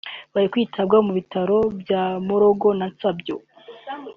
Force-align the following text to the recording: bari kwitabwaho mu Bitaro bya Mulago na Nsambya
bari 0.33 0.47
kwitabwaho 0.53 1.03
mu 1.07 1.13
Bitaro 1.19 1.57
bya 1.81 2.03
Mulago 2.25 2.69
na 2.79 2.85
Nsambya 2.91 3.35